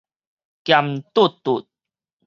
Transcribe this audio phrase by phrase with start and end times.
[0.65, 1.67] 鹹拄拄